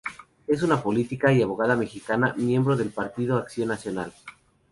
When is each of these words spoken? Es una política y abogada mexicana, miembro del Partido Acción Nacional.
Es 0.47 0.63
una 0.63 0.81
política 0.81 1.31
y 1.31 1.43
abogada 1.43 1.75
mexicana, 1.75 2.33
miembro 2.35 2.75
del 2.75 2.89
Partido 2.89 3.37
Acción 3.37 3.67
Nacional. 3.67 4.11